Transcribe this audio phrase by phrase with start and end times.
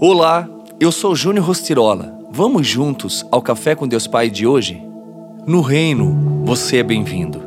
[0.00, 0.48] Olá,
[0.78, 2.16] eu sou Júnior Rostirola.
[2.30, 4.80] Vamos juntos ao Café com Deus Pai de hoje?
[5.44, 7.42] No reino, você é bem-vindo.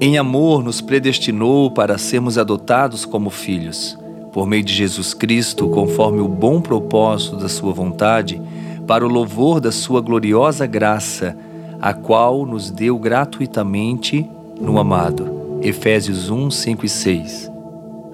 [0.00, 3.98] Em amor, nos predestinou para sermos adotados como filhos.
[4.32, 8.40] Por meio de Jesus Cristo, conforme o bom propósito da Sua vontade,
[8.86, 11.36] para o louvor da Sua gloriosa graça,
[11.82, 14.26] a qual nos deu gratuitamente
[14.58, 15.60] no amado.
[15.60, 17.49] Efésios 1, 5 e 6.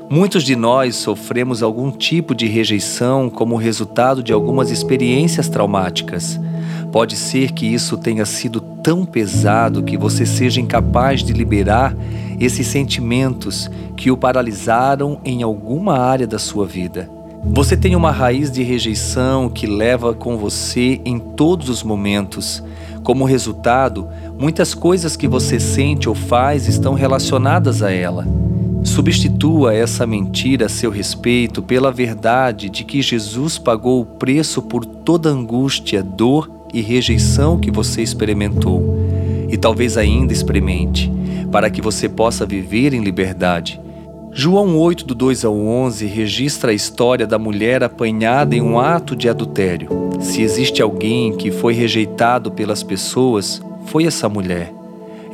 [0.08, 6.40] Muitos de nós sofremos algum tipo de rejeição como resultado de algumas experiências traumáticas.
[6.92, 11.96] Pode ser que isso tenha sido tão pesado que você seja incapaz de liberar
[12.38, 17.10] esses sentimentos que o paralisaram em alguma área da sua vida.
[17.42, 22.62] Você tem uma raiz de rejeição que leva com você em todos os momentos.
[23.02, 28.45] Como resultado, muitas coisas que você sente ou faz estão relacionadas a ela.
[28.86, 34.86] Substitua essa mentira a seu respeito pela verdade de que Jesus pagou o preço por
[34.86, 38.96] toda angústia, dor e rejeição que você experimentou
[39.50, 41.12] e talvez ainda experimente,
[41.50, 43.80] para que você possa viver em liberdade.
[44.32, 49.16] João 8, do 2 ao 11, registra a história da mulher apanhada em um ato
[49.16, 49.88] de adultério.
[50.20, 54.75] Se existe alguém que foi rejeitado pelas pessoas, foi essa mulher.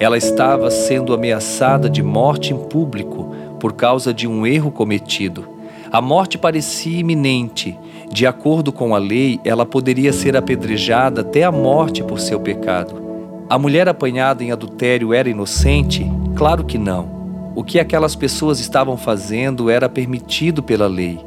[0.03, 5.49] Ela estava sendo ameaçada de morte em público por causa de um erro cometido.
[5.93, 7.79] A morte parecia iminente.
[8.11, 13.01] De acordo com a lei, ela poderia ser apedrejada até a morte por seu pecado.
[13.49, 16.05] A mulher apanhada em adultério era inocente?
[16.35, 17.53] Claro que não.
[17.55, 21.21] O que aquelas pessoas estavam fazendo era permitido pela lei.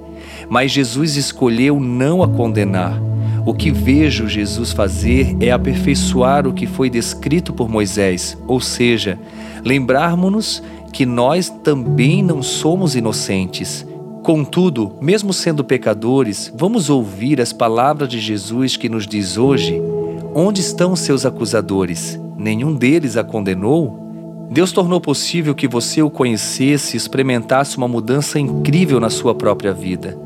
[0.50, 3.00] Mas Jesus escolheu não a condenar.
[3.46, 9.20] O que vejo Jesus fazer é aperfeiçoar o que foi descrito por Moisés, ou seja,
[9.64, 13.86] lembrarmos-nos que nós também não somos inocentes.
[14.24, 19.80] Contudo, mesmo sendo pecadores, vamos ouvir as palavras de Jesus que nos diz hoje:
[20.34, 22.20] Onde estão seus acusadores?
[22.36, 24.48] Nenhum deles a condenou?
[24.50, 29.72] Deus tornou possível que você o conhecesse e experimentasse uma mudança incrível na sua própria
[29.72, 30.25] vida.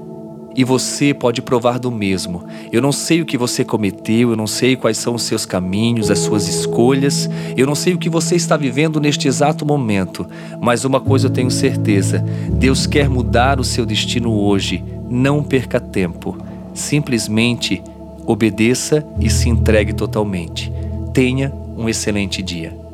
[0.56, 2.44] E você pode provar do mesmo.
[2.72, 6.12] Eu não sei o que você cometeu, eu não sei quais são os seus caminhos,
[6.12, 10.26] as suas escolhas, eu não sei o que você está vivendo neste exato momento,
[10.60, 12.20] mas uma coisa eu tenho certeza:
[12.52, 14.84] Deus quer mudar o seu destino hoje.
[15.10, 16.38] Não perca tempo.
[16.74, 17.82] Simplesmente
[18.26, 20.72] obedeça e se entregue totalmente.
[21.14, 22.89] Tenha um excelente dia.